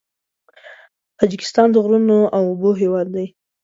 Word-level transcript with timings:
تاجکستان 1.19 1.67
د 1.71 1.75
غرونو 1.83 2.17
او 2.35 2.43
اوبو 2.51 2.69
هېواد 2.81 3.07
دی. 3.15 3.27